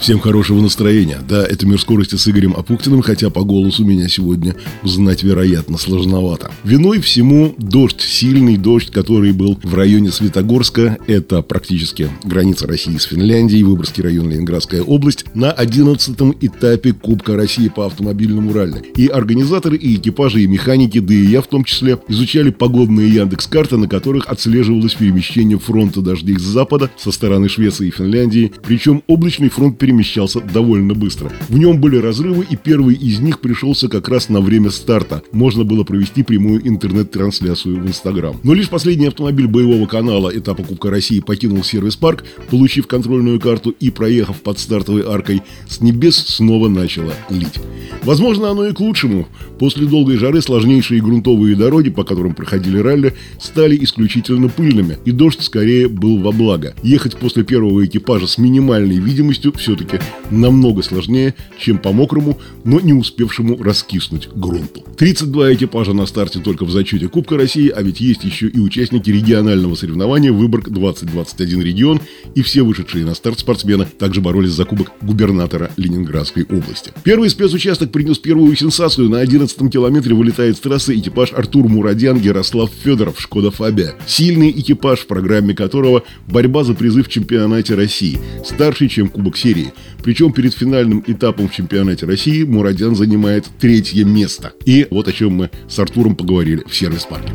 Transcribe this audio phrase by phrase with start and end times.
[0.00, 1.18] Всем хорошего настроения.
[1.28, 6.50] Да, это «Мир скорости» с Игорем Апуктиным, хотя по голосу меня сегодня узнать, вероятно, сложновато.
[6.64, 13.04] Виной всему дождь, сильный дождь, который был в районе Светогорска, это практически граница России с
[13.04, 18.82] Финляндией, Выборгский район, Ленинградская область, на 11 этапе Кубка России по автомобильному ралли.
[18.96, 23.76] И организаторы, и экипажи, и механики, да и я в том числе, изучали погодные Яндекс-карты,
[23.76, 29.50] на которых отслеживалось перемещение фронта дождей с запада, со стороны Швеции и Финляндии, причем облачный
[29.50, 31.32] фронт перемещения перемещался довольно быстро.
[31.48, 35.22] В нем были разрывы, и первый из них пришелся как раз на время старта.
[35.32, 38.36] Можно было провести прямую интернет-трансляцию в Инстаграм.
[38.44, 43.90] Но лишь последний автомобиль боевого канала этапа Кубка России покинул сервис-парк, получив контрольную карту и
[43.90, 47.58] проехав под стартовой аркой, с небес снова начало лить.
[48.04, 49.26] Возможно, оно и к лучшему.
[49.58, 55.42] После долгой жары сложнейшие грунтовые дороги, по которым проходили ралли, стали исключительно пыльными, и дождь
[55.42, 56.74] скорее был во благо.
[56.82, 62.80] Ехать после первого экипажа с минимальной видимостью все все-таки намного сложнее, чем по мокрому, но
[62.80, 64.84] не успевшему раскиснуть грунту.
[64.96, 69.10] 32 экипажа на старте только в зачете Кубка России, а ведь есть еще и участники
[69.10, 72.00] регионального соревнования Выборг 2021 регион,
[72.34, 76.92] и все вышедшие на старт спортсмены также боролись за кубок губернатора Ленинградской области.
[77.02, 79.08] Первый спецучасток принес первую сенсацию.
[79.08, 83.94] На 11 километре вылетает с трассы экипаж Артур Мурадян Ярослав Федоров, Шкода Фабия.
[84.06, 88.18] Сильный экипаж, в программе которого борьба за призыв в чемпионате России.
[88.44, 89.69] Старший, чем Кубок серии.
[90.02, 94.52] Причем перед финальным этапом в чемпионате России Мурадян занимает третье место.
[94.64, 97.32] И вот о чем мы с Артуром поговорили в сервис-парке.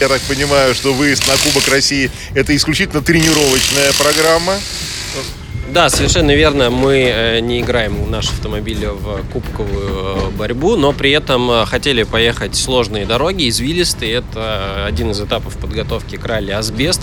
[0.00, 4.54] Я так понимаю, что выезд на Кубок России– это исключительно тренировочная программа.
[5.72, 6.70] Да, совершенно верно.
[6.70, 12.04] Мы э, не играем наш автомобиль в кубковую э, борьбу, но при этом э, хотели
[12.04, 14.14] поехать сложные дороги, извилистые.
[14.14, 17.00] Это один из этапов подготовки к ралли «Асбест».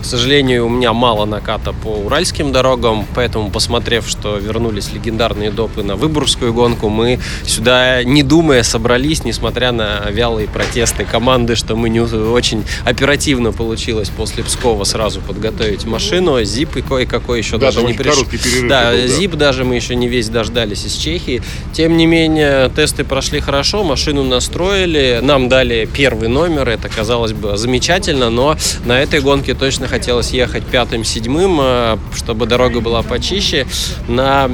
[0.00, 5.82] К сожалению, у меня мало наката по уральским дорогам, поэтому, посмотрев, что вернулись легендарные допы
[5.82, 11.90] на Выборгскую гонку, мы сюда, не думая, собрались, несмотря на вялые протесты команды, что мы
[11.90, 16.42] не очень оперативно получилось после Пскова сразу подготовить машину.
[16.44, 18.68] Зип и кое-какой еще да, даже не короткий перерыв.
[18.68, 21.42] Да, был, да, ЗИП даже мы еще не весь дождались из Чехии.
[21.72, 27.56] Тем не менее, тесты прошли хорошо, машину настроили, нам дали первый номер, это казалось бы
[27.56, 33.66] замечательно, но на этой гонке точно хотелось ехать пятым-седьмым, э, чтобы дорога была почище.
[34.08, 34.48] На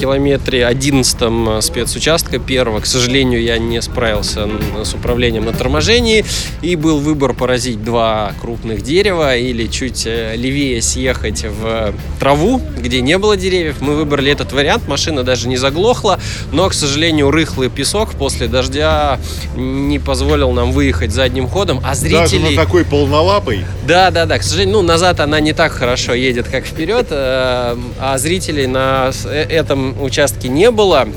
[0.00, 4.48] километре 11 спецучастка первого, к сожалению, я не справился
[4.82, 6.24] с управлением на торможении,
[6.62, 13.00] и был выбор поразить два крупных дерева или чуть э, левее съехать в траву, где
[13.00, 13.76] не было деревьев.
[13.80, 16.18] Мы выбрали этот вариант, машина даже не заглохла,
[16.52, 19.18] но, к сожалению, рыхлый песок после дождя
[19.56, 22.16] не позволил нам выехать задним ходом, а зрители...
[22.16, 23.64] Даже на такой полнолапой?
[23.86, 27.76] Да, да, да, к сожалению, ну, назад она не так хорошо едет, как вперед, э,
[27.98, 31.08] а зрителей на э, этом участке не было,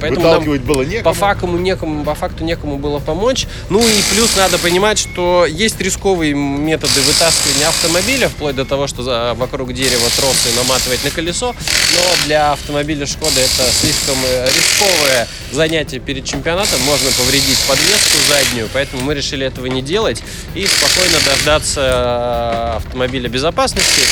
[0.00, 1.04] Поэтому Выталкивать было некому.
[1.04, 3.46] По факту, некому, по факту некому было помочь.
[3.70, 9.34] Ну и плюс надо понимать, что есть рисковые методы вытаскивания автомобиля, вплоть до того, что
[9.36, 11.54] вокруг дерева тросы наматывать на колесо.
[11.94, 16.80] Но для автомобиля Шкода это слишком э, рисковое занятие перед чемпионатом.
[16.82, 20.22] Можно повредить подвеску заднюю, поэтому мы решили этого не делать
[20.54, 24.02] и спокойно дождаться э, автомобиля безопасности.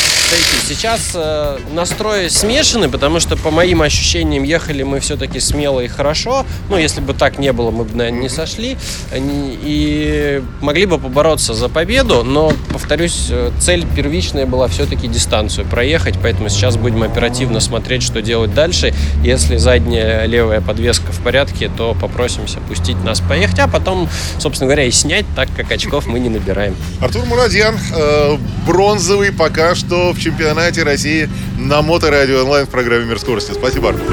[0.67, 5.89] Сейчас э, настрой смешаны, потому что по моим ощущениям ехали мы все-таки смело дело и
[5.89, 6.47] хорошо.
[6.71, 8.77] Ну, если бы так не было, мы бы, наверное, не сошли.
[9.15, 13.31] И могли бы побороться за победу, но, повторюсь,
[13.61, 18.95] цель первичная была все-таки дистанцию проехать, поэтому сейчас будем оперативно смотреть, что делать дальше.
[19.23, 24.09] Если задняя левая подвеска в порядке, то попросимся пустить нас поехать, а потом,
[24.39, 26.77] собственно говоря, и снять, так как очков мы не набираем.
[27.01, 28.37] Артур Мурадьян, э,
[28.67, 33.53] бронзовый пока что в чемпионате России на Моторадио онлайн в программе «Мир скорости».
[33.53, 34.05] Спасибо, Артур.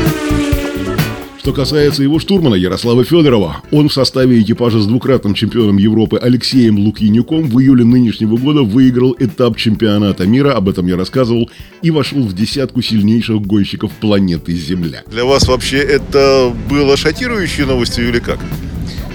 [1.41, 6.77] Что касается его штурмана Ярослава Федорова, он в составе экипажа с двукратным чемпионом Европы Алексеем
[6.77, 11.49] Лукьянюком в июле нынешнего года выиграл этап чемпионата мира, об этом я рассказывал,
[11.81, 15.01] и вошел в десятку сильнейших гонщиков планеты Земля.
[15.07, 18.37] Для вас вообще это было шокирующей новостью или как?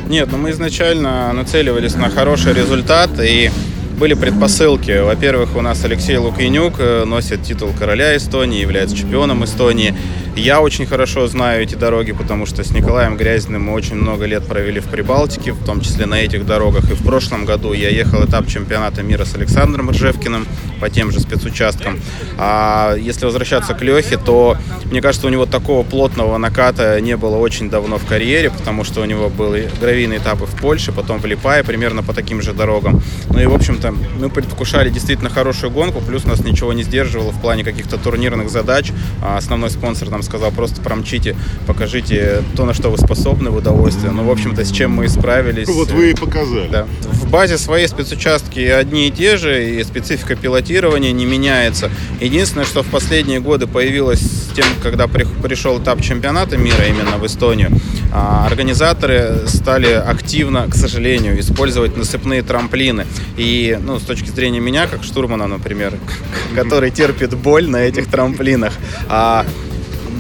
[0.09, 3.53] Нет, ну мы изначально нацеливались на хороший результат и
[4.01, 5.01] были предпосылки.
[5.01, 9.95] Во-первых, у нас Алексей Лукьянюк э, носит титул короля Эстонии, является чемпионом Эстонии.
[10.37, 14.47] Я очень хорошо знаю эти дороги, потому что с Николаем Грязиным мы очень много лет
[14.47, 16.91] провели в Прибалтике, в том числе на этих дорогах.
[16.91, 20.47] И в прошлом году я ехал этап чемпионата мира с Александром Ржевкиным
[20.79, 21.99] по тем же спецучасткам.
[22.37, 24.59] А если возвращаться к Лехе, то
[24.91, 29.01] мне кажется, у него такого плотного наката не было очень давно в карьере, потому что
[29.01, 33.03] у него были гравийные этапы в Польше, потом в Липае, примерно по таким же дорогам.
[33.31, 33.91] Ну и, в общем-то,
[34.21, 38.93] мы предвкушали действительно хорошую гонку, плюс нас ничего не сдерживало в плане каких-то турнирных задач.
[39.23, 41.37] А основной спонсор нам сказал, просто промчите,
[41.67, 44.13] покажите то, на что вы способны в удовольствие.
[44.13, 45.69] Ну, в общем-то, с чем мы справились.
[45.69, 46.69] Вот вы и показали.
[46.71, 46.87] Да.
[47.03, 51.91] В базе своей спецучастки одни и те же, и специфика пилотирования не меняется.
[52.21, 57.27] Единственное, что в последние годы появилось с тем, когда пришел этап чемпионата мира именно в
[57.27, 57.71] Эстонию,
[58.13, 63.07] а, организаторы стали активно, к сожалению, использовать насыпные трамплины.
[63.37, 65.95] И ну, с точки зрения меня, как штурмана, например,
[66.55, 68.73] который терпит боль на этих трамплинах,
[69.09, 69.45] а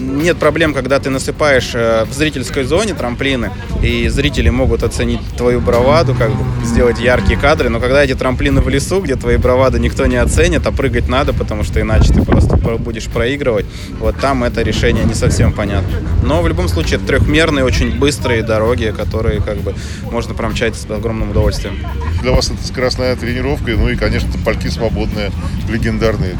[0.07, 3.51] нет проблем, когда ты насыпаешь э, в зрительской зоне трамплины,
[3.83, 8.61] и зрители могут оценить твою браваду, как бы сделать яркие кадры, но когда эти трамплины
[8.61, 12.23] в лесу, где твои бравады никто не оценит, а прыгать надо, потому что иначе ты
[12.23, 13.67] просто будешь проигрывать,
[13.99, 15.99] вот там это решение не совсем понятно.
[16.23, 19.75] Но в любом случае это трехмерные, очень быстрые дороги, которые как бы
[20.11, 21.79] можно промчать с огромным удовольствием.
[22.23, 25.31] Для вас это скоростная тренировка, ну и, конечно, пальки свободные,
[25.69, 26.35] легендарные.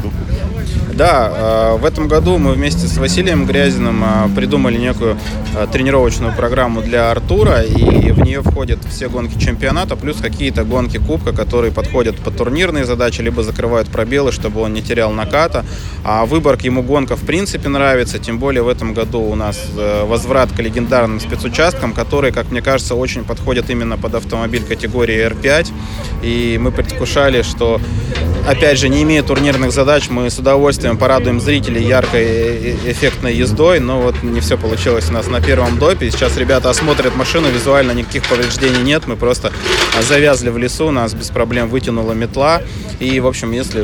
[0.97, 5.15] Да, э, в этом году мы вместе с Василием Грязиным э, придумали некую
[5.55, 10.97] э, тренировочную программу для Артура, и в нее входят все гонки чемпионата, плюс какие-то гонки
[10.97, 15.63] Кубка, которые подходят по турнирные задачи, либо закрывают пробелы, чтобы он не терял наката.
[16.03, 19.59] А выборг ему гонка в принципе нравится, тем более в этом году у нас
[20.03, 25.67] возврат к легендарным спецучасткам, которые, как мне кажется, очень подходят именно под автомобиль категории R5.
[26.23, 27.79] И мы предвкушали, что,
[28.47, 34.01] опять же, не имея турнирных задач, мы с удовольствием порадуем зрителей яркой эффектной ездой, но
[34.01, 36.09] вот не все получилось у нас на первом допе.
[36.09, 39.51] Сейчас ребята осмотрят машину, визуально никаких повреждений нет, мы просто
[40.01, 42.61] завязли в лесу, нас без проблем вытянула метла.
[42.99, 43.83] И, в общем, если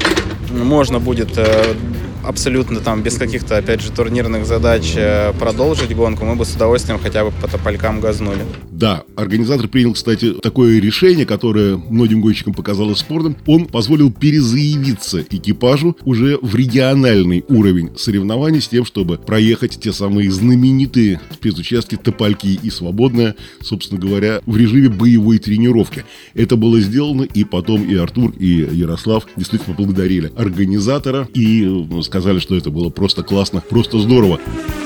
[0.50, 1.76] можно будет э,
[2.24, 7.00] абсолютно там без каких-то, опять же, турнирных задач э, продолжить гонку, мы бы с удовольствием
[7.00, 8.46] хотя бы по тополькам газнули.
[8.74, 13.38] Да, организатор принял, кстати, такое решение, которое многим гонщикам показалось спорным.
[13.46, 20.32] Он позволил перезаявиться экипажу уже в региональный уровень соревнований с тем, чтобы проехать те самые
[20.32, 26.04] знаменитые спецучастки Топольки и Свободная, собственно говоря, в режиме боевой тренировки.
[26.34, 32.40] Это было сделано, и потом и Артур, и Ярослав действительно поблагодарили организатора и ну, сказали,
[32.40, 34.40] что это было просто классно, просто здорово.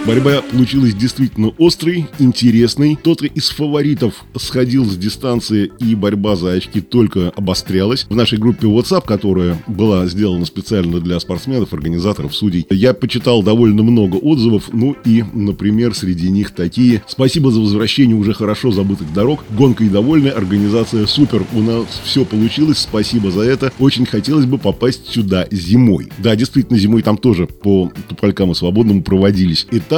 [0.07, 2.95] Борьба получилась действительно острой, интересной.
[2.95, 8.05] Кто-то из фаворитов сходил с дистанции, и борьба за очки только обострялась.
[8.09, 13.83] В нашей группе WhatsApp, которая была сделана специально для спортсменов, организаторов, судей, я почитал довольно
[13.83, 14.69] много отзывов.
[14.71, 17.03] Ну и, например, среди них такие.
[17.05, 19.43] Спасибо за возвращение уже хорошо забытых дорог.
[19.57, 21.43] Гонка и довольная, организация супер.
[21.53, 23.73] У нас все получилось, спасибо за это.
[23.77, 26.07] Очень хотелось бы попасть сюда зимой.
[26.19, 29.96] Да, действительно, зимой там тоже по Туполькам и Свободному проводились этапы.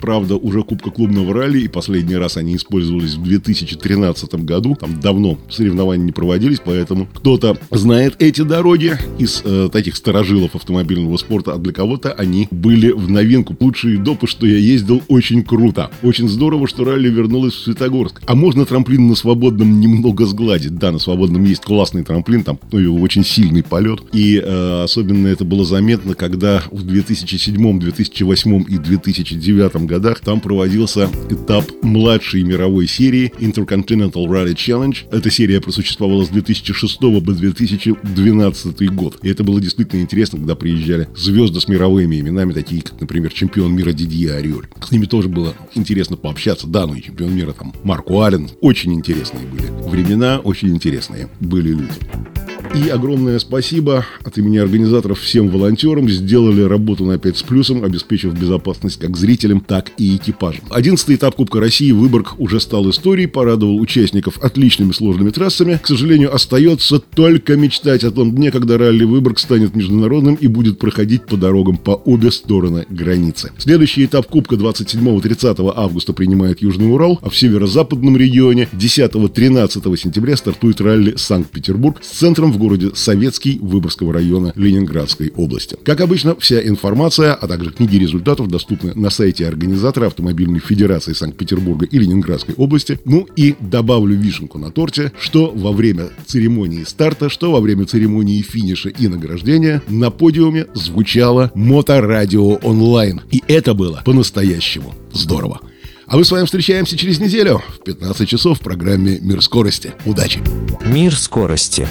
[0.00, 4.76] Правда, уже Кубка клубного ралли, и последний раз они использовались в 2013 году.
[4.78, 11.16] Там давно соревнования не проводились, поэтому кто-то знает эти дороги из э, таких сторожилов автомобильного
[11.16, 13.56] спорта, а для кого-то они были в новинку.
[13.58, 15.90] Лучшие допы, что я ездил, очень круто.
[16.02, 18.20] Очень здорово, что ралли вернулось в Светогорск.
[18.26, 20.76] А можно трамплин на свободном немного сгладить.
[20.76, 24.00] Да, на свободном есть классный трамплин, там ну, очень сильный полет.
[24.12, 29.37] И э, особенно это было заметно, когда в 2007, 2008 и 2009
[29.86, 34.96] годах там проводился этап младшей мировой серии Intercontinental Rally Challenge.
[35.10, 39.18] Эта серия просуществовала с 2006 по 2012 год.
[39.22, 43.74] И это было действительно интересно, когда приезжали звезды с мировыми именами, такие как, например, чемпион
[43.74, 44.66] мира Дидье Ариоль.
[44.80, 46.66] С ними тоже было интересно пообщаться.
[46.66, 48.48] Да, ну и чемпион мира там Марко Аллен.
[48.60, 52.37] Очень интересные были времена, очень интересные были люди.
[52.78, 56.08] И огромное спасибо от имени организаторов всем волонтерам.
[56.08, 60.62] Сделали работу на 5 с плюсом, обеспечив безопасность как зрителям, так и экипажам.
[60.70, 65.80] Одиннадцатый этап Кубка России Выборг уже стал историей, порадовал участников отличными сложными трассами.
[65.82, 70.78] К сожалению, остается только мечтать о том дне, когда ралли Выборг станет международным и будет
[70.78, 73.50] проходить по дорогам по обе стороны границы.
[73.58, 80.80] Следующий этап Кубка 27-30 августа принимает Южный Урал, а в северо-западном регионе 10-13 сентября стартует
[80.80, 85.78] ралли Санкт-Петербург с центром в городе городе Советский Выборгского района Ленинградской области.
[85.84, 91.86] Как обычно, вся информация, а также книги результатов доступны на сайте организатора Автомобильной Федерации Санкт-Петербурга
[91.86, 92.98] и Ленинградской области.
[93.06, 98.42] Ну и добавлю вишенку на торте, что во время церемонии старта, что во время церемонии
[98.42, 103.22] финиша и награждения на подиуме звучало моторадио онлайн.
[103.30, 105.62] И это было по-настоящему здорово.
[106.06, 109.94] А мы с вами встречаемся через неделю в 15 часов в программе «Мир скорости».
[110.04, 110.40] Удачи!
[110.84, 111.88] Мир скорости.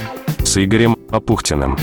[0.48, 1.75] С Игорем Апухтиным.